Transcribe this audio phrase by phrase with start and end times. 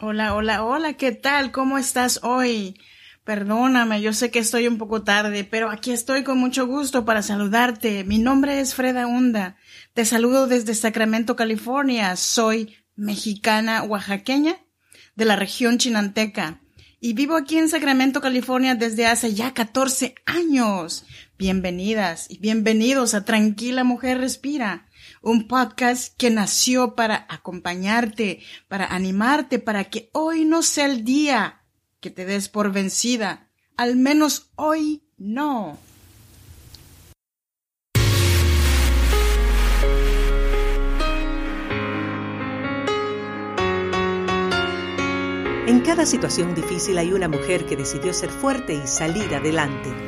[0.00, 1.50] Hola, hola, hola, ¿qué tal?
[1.50, 2.80] ¿Cómo estás hoy?
[3.24, 7.20] Perdóname, yo sé que estoy un poco tarde, pero aquí estoy con mucho gusto para
[7.20, 8.04] saludarte.
[8.04, 9.56] Mi nombre es Freda Hunda.
[9.94, 12.14] Te saludo desde Sacramento, California.
[12.14, 14.60] Soy mexicana oaxaqueña
[15.16, 16.60] de la región chinanteca
[17.00, 21.06] y vivo aquí en Sacramento, California desde hace ya 14 años.
[21.38, 24.88] Bienvenidas y bienvenidos a Tranquila Mujer Respira
[25.22, 31.62] un podcast que nació para acompañarte, para animarte, para que hoy no sea el día
[32.00, 33.52] que te des por vencida.
[33.76, 35.78] Al menos hoy no.
[45.68, 50.07] En cada situación difícil hay una mujer que decidió ser fuerte y salir adelante.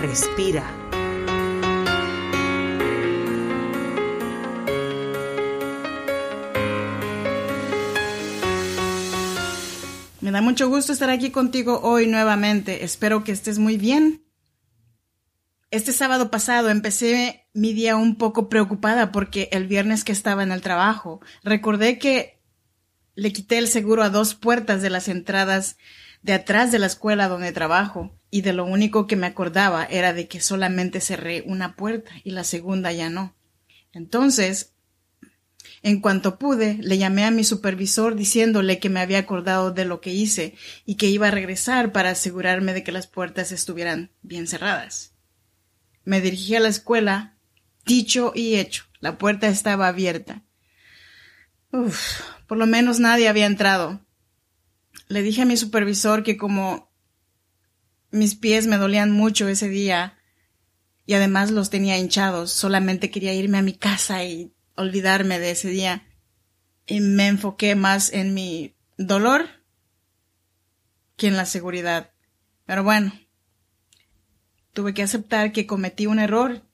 [0.00, 0.64] Respira.
[10.22, 12.84] Me da mucho gusto estar aquí contigo hoy nuevamente.
[12.84, 14.24] Espero que estés muy bien.
[15.70, 20.50] Este sábado pasado empecé mi día un poco preocupada porque el viernes que estaba en
[20.50, 22.40] el trabajo recordé que
[23.14, 25.76] le quité el seguro a dos puertas de las entradas
[26.22, 30.12] de atrás de la escuela donde trabajo y de lo único que me acordaba era
[30.12, 33.34] de que solamente cerré una puerta y la segunda ya no.
[33.92, 34.74] Entonces,
[35.82, 40.00] en cuanto pude, le llamé a mi supervisor diciéndole que me había acordado de lo
[40.00, 40.54] que hice
[40.84, 45.14] y que iba a regresar para asegurarme de que las puertas estuvieran bien cerradas.
[46.04, 47.36] Me dirigí a la escuela,
[47.86, 48.84] dicho y hecho.
[49.00, 50.42] La puerta estaba abierta.
[51.72, 54.04] Uf, por lo menos nadie había entrado.
[55.08, 56.90] Le dije a mi supervisor que como
[58.10, 60.18] mis pies me dolían mucho ese día
[61.06, 62.52] y además los tenía hinchados.
[62.52, 66.06] Solamente quería irme a mi casa y olvidarme de ese día.
[66.86, 69.48] Y me enfoqué más en mi dolor
[71.16, 72.12] que en la seguridad.
[72.64, 73.12] Pero bueno,
[74.72, 76.64] tuve que aceptar que cometí un error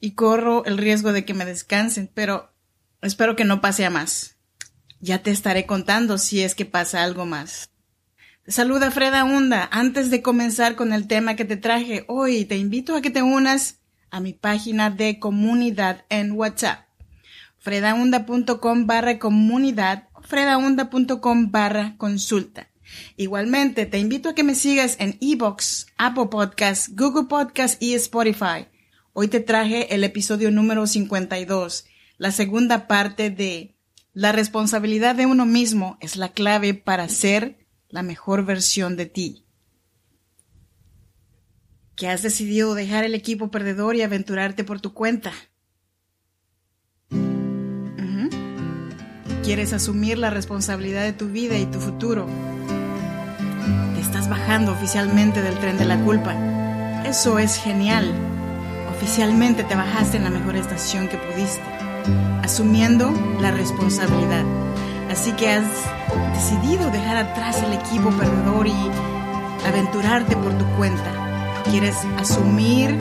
[0.00, 2.54] y corro el riesgo de que me descansen, pero
[3.02, 4.37] espero que no pase a más.
[5.00, 7.70] Ya te estaré contando si es que pasa algo más.
[8.46, 9.68] Saluda Freda Hunda.
[9.70, 13.22] Antes de comenzar con el tema que te traje hoy, te invito a que te
[13.22, 16.86] unas a mi página de comunidad en WhatsApp.
[17.58, 22.68] fredaunda.com barra comunidad, fredaunda.com barra consulta.
[23.16, 28.66] Igualmente, te invito a que me sigas en eBooks, Apple Podcasts, Google Podcasts y Spotify.
[29.12, 31.84] Hoy te traje el episodio número 52,
[32.16, 33.77] la segunda parte de
[34.12, 39.44] La responsabilidad de uno mismo es la clave para ser la mejor versión de ti.
[41.94, 45.32] Que has decidido dejar el equipo perdedor y aventurarte por tu cuenta.
[49.48, 52.26] Quieres asumir la responsabilidad de tu vida y tu futuro.
[53.94, 56.34] Te estás bajando oficialmente del tren de la culpa.
[57.06, 58.12] Eso es genial.
[58.90, 61.62] Oficialmente te bajaste en la mejor estación que pudiste,
[62.42, 64.44] asumiendo la responsabilidad.
[65.10, 65.64] Así que has
[66.34, 68.90] decidido dejar atrás el equipo perdedor y
[69.66, 71.62] aventurarte por tu cuenta.
[71.70, 72.98] Quieres asumir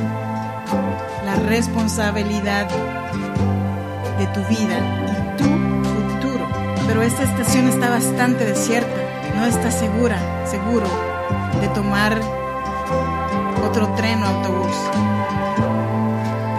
[1.26, 2.68] la responsabilidad
[4.18, 6.48] de tu vida y tu futuro.
[6.88, 8.96] Pero esta estación está bastante desierta.
[9.36, 10.88] No estás segura, seguro
[11.62, 12.20] de tomar
[13.64, 14.76] otro tren o autobús.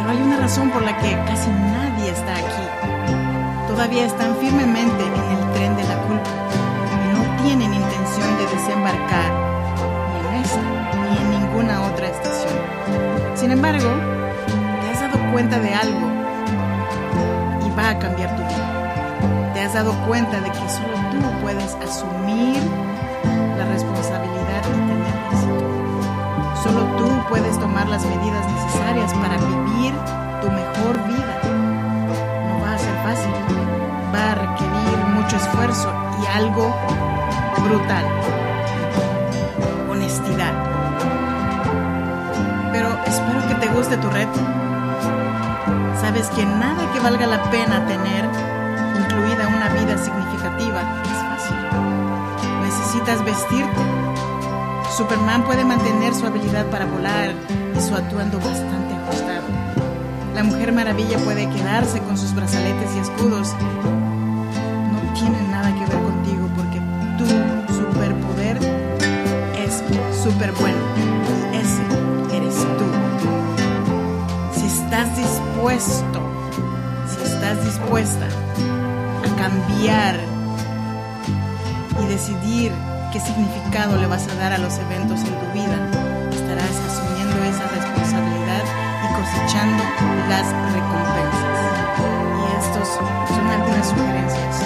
[0.08, 3.66] Pero hay una razón por la que casi nadie está aquí.
[3.66, 6.30] Todavía están firmemente en el tren de la culpa
[6.94, 9.30] y no tienen intención de desembarcar
[10.14, 10.60] ni en esta
[11.10, 12.54] ni en ninguna otra estación.
[13.34, 13.86] Sin embargo,
[14.80, 16.08] te has dado cuenta de algo
[17.66, 19.52] y va a cambiar tu vida.
[19.52, 22.62] Te has dado cuenta de que solo tú puedes asumir
[23.58, 26.62] la responsabilidad y tener éxito.
[26.62, 29.36] Solo tú puedes tomar las medidas necesarias para
[36.38, 36.72] algo
[37.64, 38.04] brutal.
[39.90, 40.54] Honestidad.
[42.72, 44.38] Pero espero que te guste tu reto.
[46.00, 48.24] Sabes que nada que valga la pena tener,
[49.02, 50.80] incluida una vida significativa
[51.10, 51.58] es fácil.
[52.62, 53.82] Necesitas vestirte.
[54.96, 57.32] Superman puede mantener su habilidad para volar
[57.76, 59.48] y su atuendo bastante ajustado.
[60.36, 63.54] La Mujer Maravilla puede quedarse con sus brazaletes y escudos.
[64.92, 65.47] No tienen
[70.22, 70.78] súper bueno.
[71.52, 72.86] Ese eres tú.
[74.58, 76.20] Si estás dispuesto,
[77.06, 78.26] si estás dispuesta
[79.24, 80.18] a cambiar
[82.02, 82.72] y decidir
[83.12, 85.78] qué significado le vas a dar a los eventos en tu vida,
[86.32, 88.64] estarás asumiendo esa responsabilidad
[89.04, 89.84] y cosechando
[90.28, 91.58] las recompensas.
[92.38, 94.62] Y estos son algunas sugerencias.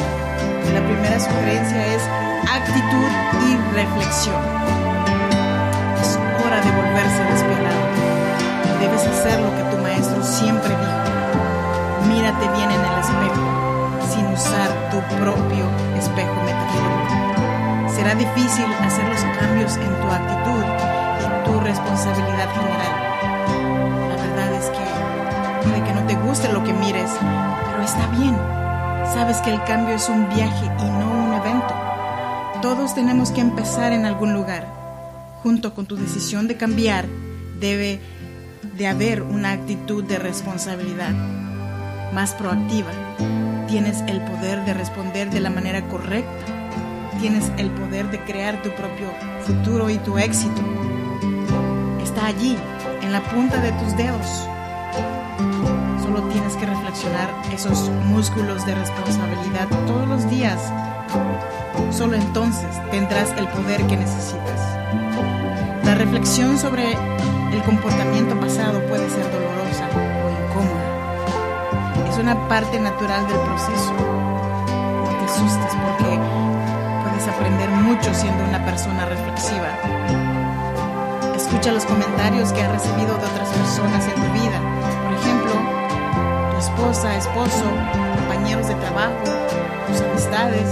[0.73, 2.03] La primera sugerencia es
[2.49, 3.11] actitud
[3.47, 4.92] y reflexión.
[6.53, 7.81] Hora de volverse despiadado.
[8.79, 12.09] Debes hacer lo que tu maestro siempre dijo.
[12.09, 13.41] Mírate bien en el espejo,
[14.13, 15.65] sin usar tu propio
[15.97, 17.89] espejo metafórico.
[17.95, 20.65] Será difícil hacer los cambios en tu actitud
[21.23, 22.95] y tu responsabilidad general.
[24.11, 27.13] La verdad es que puede que no te guste lo que mires,
[27.65, 28.37] pero está bien.
[29.15, 31.75] Sabes que el cambio es un viaje y no un evento.
[32.61, 34.82] Todos tenemos que empezar en algún lugar.
[35.43, 37.07] Junto con tu decisión de cambiar,
[37.59, 38.01] debe
[38.77, 41.13] de haber una actitud de responsabilidad
[42.13, 42.91] más proactiva.
[43.67, 46.47] Tienes el poder de responder de la manera correcta.
[47.21, 49.11] Tienes el poder de crear tu propio
[49.45, 50.63] futuro y tu éxito.
[52.03, 52.57] Está allí,
[53.03, 54.27] en la punta de tus dedos.
[56.03, 60.61] Solo tienes que reflexionar esos músculos de responsabilidad todos los días.
[61.91, 64.61] Solo entonces tendrás el poder que necesitas.
[65.85, 72.09] La reflexión sobre el comportamiento pasado puede ser dolorosa o incómoda.
[72.11, 73.93] Es una parte natural del proceso.
[73.93, 76.19] No te asustes porque
[77.05, 79.69] puedes aprender mucho siendo una persona reflexiva.
[81.37, 84.59] Escucha los comentarios que has recibido de otras personas en tu vida.
[85.05, 85.53] Por ejemplo,
[86.53, 87.65] tu esposa, esposo,
[88.17, 89.25] compañeros de trabajo,
[89.87, 90.69] tus amistades.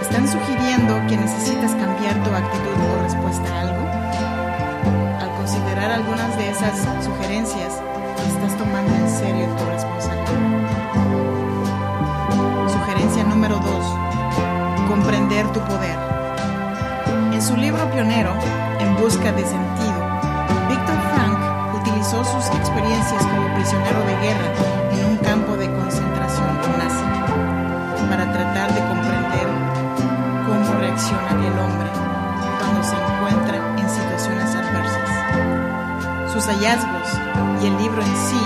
[0.00, 3.82] ¿Están sugiriendo que necesitas cambiar tu actitud o respuesta a algo?
[5.20, 7.80] Al considerar algunas de esas sugerencias,
[8.26, 10.24] estás tomando en serio tu responsabilidad.
[12.68, 14.88] Sugerencia número 2.
[14.88, 15.98] Comprender tu poder.
[17.32, 18.32] En su libro pionero,
[18.80, 20.00] En busca de sentido,
[20.68, 21.38] Víctor Frank
[21.80, 24.48] utilizó sus experiencias como prisionero de guerra
[24.92, 27.23] en un campo de concentración nazi
[28.08, 29.46] para tratar de comprender
[30.46, 31.88] cómo reacciona el hombre
[32.58, 36.32] cuando se encuentra en situaciones adversas.
[36.32, 37.08] Sus hallazgos
[37.62, 38.42] y el libro en sí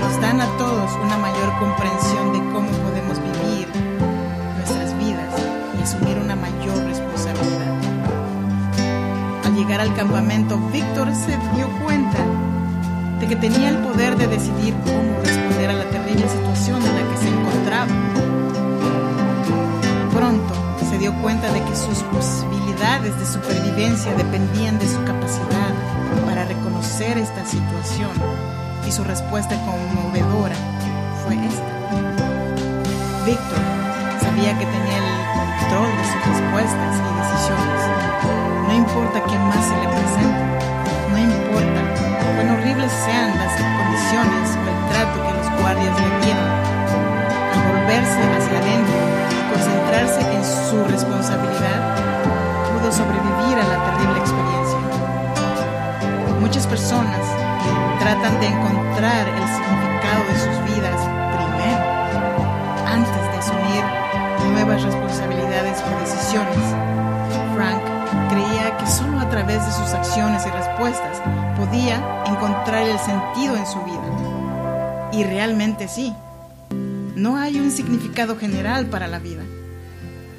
[0.00, 3.68] nos dan a todos una mayor comprensión de cómo podemos vivir
[4.56, 5.34] nuestras vidas
[5.78, 7.74] y asumir una mayor responsabilidad.
[9.44, 12.18] Al llegar al campamento, Víctor se dio cuenta
[13.20, 17.10] de que tenía el poder de decidir cómo responder a la terrible situación en la
[17.10, 18.35] que se encontraba.
[20.96, 25.74] Se dio cuenta de que sus posibilidades de supervivencia dependían de su capacidad
[26.24, 28.08] para reconocer esta situación
[28.88, 30.56] y su respuesta conmovedora
[31.22, 31.68] fue esta.
[33.26, 33.60] Víctor
[34.22, 37.80] sabía que tenía el control de sus respuestas y decisiones.
[38.66, 40.44] No importa qué más se le presente,
[41.12, 41.80] no importa
[42.36, 46.48] cuán horribles sean las condiciones o el trato que los guardias le dieron.
[47.52, 49.25] Al volverse hacia adentro
[49.56, 51.80] concentrarse en su responsabilidad,
[52.68, 54.78] pudo sobrevivir a la terrible experiencia.
[56.40, 57.20] Muchas personas
[57.98, 61.00] tratan de encontrar el significado de sus vidas
[61.36, 61.82] primero,
[62.86, 63.84] antes de asumir
[64.52, 66.64] nuevas responsabilidades o decisiones.
[67.54, 67.80] Frank
[68.28, 71.22] creía que solo a través de sus acciones y respuestas
[71.56, 71.96] podía
[72.26, 74.04] encontrar el sentido en su vida.
[75.12, 76.14] Y realmente sí.
[77.16, 79.42] No hay un significado general para la vida.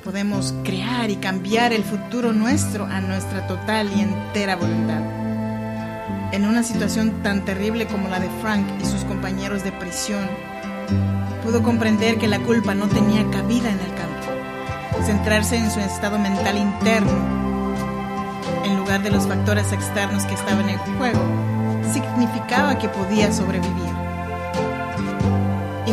[0.04, 5.02] Podemos crear y cambiar el futuro nuestro a nuestra total y entera voluntad.
[6.32, 10.24] En una situación tan terrible como la de Frank y sus compañeros de prisión,
[11.44, 15.04] pudo comprender que la culpa no tenía cabida en el campo.
[15.04, 17.66] Centrarse en su estado mental interno,
[18.66, 21.24] en lugar de los factores externos que estaban en juego,
[21.92, 23.97] significaba que podía sobrevivir.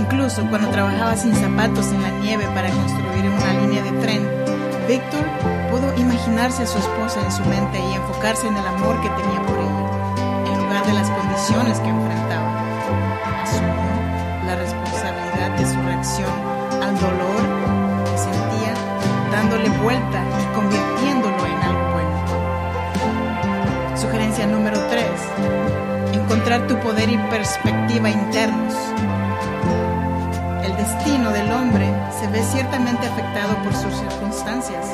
[0.04, 4.28] Incluso cuando trabajaba sin zapatos en la nieve para construir una línea de tren,
[4.86, 5.24] Víctor
[5.70, 9.40] pudo imaginarse a su esposa en su mente y enfocarse en el amor que tenía
[9.46, 9.88] por ella,
[10.52, 12.60] en lugar de las condiciones que enfrentaba.
[13.44, 13.72] Asumió
[14.46, 17.42] la responsabilidad de su reacción acción al dolor
[18.04, 18.74] que sentía,
[19.32, 22.16] dándole vuelta y convirtiéndolo en algo bueno.
[23.96, 25.02] Sugerencia número 3.
[26.12, 28.74] Encontrar tu poder y perspectiva internos.
[30.84, 31.88] Destino del hombre
[32.20, 34.84] se ve ciertamente afectado por sus circunstancias,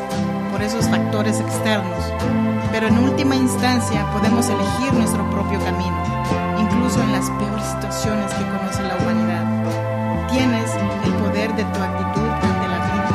[0.53, 2.05] por esos factores externos,
[2.71, 5.97] pero en última instancia podemos elegir nuestro propio camino,
[6.61, 9.45] incluso en las peores situaciones que conoce la humanidad.
[10.31, 10.71] Tienes
[11.07, 13.09] el poder de tu actitud ante la vida.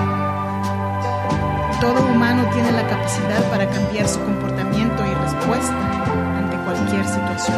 [1.80, 5.80] Todo humano tiene la capacidad para cambiar su comportamiento y respuesta
[6.38, 7.58] ante cualquier situación.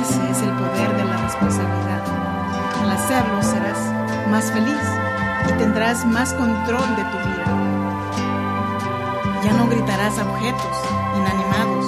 [0.00, 2.37] Ese es el poder de la responsabilidad.
[2.82, 3.78] Al hacerlo serás
[4.30, 4.76] más feliz
[5.48, 7.44] y tendrás más control de tu vida.
[9.44, 10.76] Ya no gritarás a objetos
[11.16, 11.86] inanimados,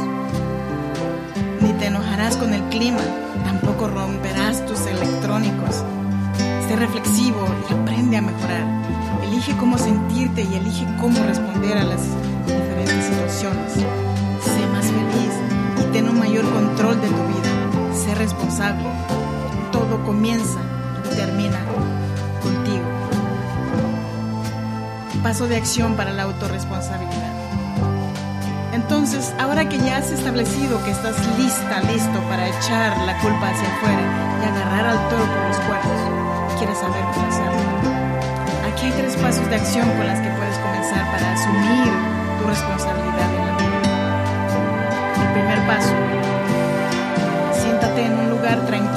[1.60, 3.00] ni te enojarás con el clima,
[3.44, 5.84] tampoco romperás tus electrónicos.
[6.66, 8.64] Sé reflexivo y aprende a mejorar.
[9.22, 12.02] Elige cómo sentirte y elige cómo responder a las
[12.46, 13.72] diferentes situaciones.
[13.74, 15.32] Sé más feliz
[15.80, 17.94] y ten un mayor control de tu vida.
[17.94, 18.86] Sé responsable.
[19.72, 20.60] Todo comienza
[21.10, 21.58] termina
[22.42, 22.84] contigo.
[25.22, 27.32] Paso de acción para la autorresponsabilidad.
[28.72, 33.68] Entonces, ahora que ya has establecido que estás lista, listo para echar la culpa hacia
[33.68, 34.02] afuera
[34.42, 37.60] y agarrar al toro por los cuernos, quieres saber cómo hacerlo.
[38.72, 41.92] Aquí hay tres pasos de acción con las que puedes comenzar para asumir
[42.40, 43.80] tu responsabilidad en la vida.
[45.22, 45.94] El primer paso,
[47.60, 48.89] siéntate en un lugar tranquilo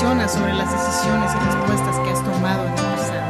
[0.00, 3.20] sobre las decisiones y respuestas que has tomado en el pasado.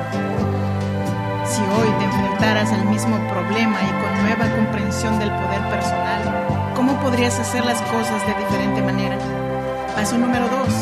[1.45, 7.00] Si hoy te enfrentaras al mismo problema y con nueva comprensión del poder personal, ¿cómo
[7.00, 9.19] podrías hacer las cosas de diferente manera?
[9.97, 10.73] Paso número dos.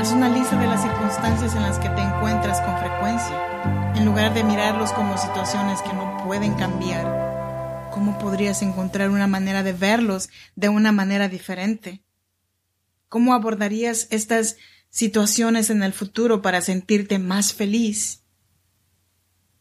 [0.00, 3.94] Haz una lista de las circunstancias en las que te encuentras con frecuencia.
[3.94, 9.62] En lugar de mirarlos como situaciones que no pueden cambiar, ¿cómo podrías encontrar una manera
[9.62, 12.02] de verlos de una manera diferente?
[13.08, 14.56] ¿Cómo abordarías estas
[14.90, 18.22] situaciones en el futuro para sentirte más feliz?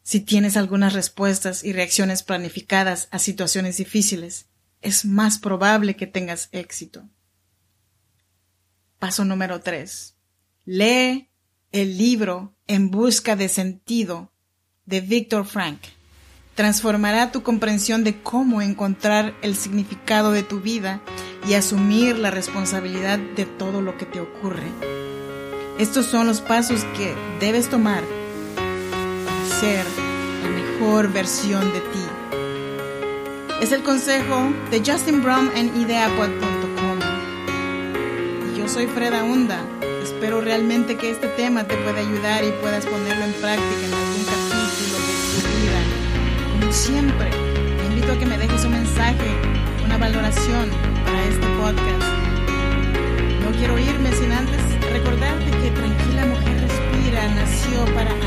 [0.04, 4.48] Si tienes algunas respuestas y reacciones planificadas a situaciones difíciles,
[4.82, 7.10] es más probable que tengas éxito.
[9.00, 10.16] Paso número 3.
[10.66, 11.30] Lee
[11.72, 14.32] el libro En busca de sentido
[14.86, 15.80] de Viktor Frank.
[16.56, 21.02] Transformará tu comprensión de cómo encontrar el significado de tu vida
[21.48, 25.07] y asumir la responsabilidad de todo lo que te ocurre.
[25.80, 28.04] Estos son los pasos que debes tomar
[28.56, 29.86] para ser
[30.42, 32.04] la mejor versión de ti.
[33.62, 37.00] Es el consejo de Justin Brown en ideapod.com.
[38.52, 39.60] Y yo soy Freda Hunda.
[40.02, 44.26] Espero realmente que este tema te pueda ayudar y puedas ponerlo en práctica en algún
[44.26, 44.98] capítulo
[45.36, 46.60] de tu vida.
[46.60, 49.30] Como siempre, te invito a que me dejes un mensaje,
[49.86, 50.72] una valoración
[51.06, 52.08] para este podcast.
[53.46, 54.60] No quiero irme sin antes
[54.92, 55.37] recordar
[57.86, 58.27] para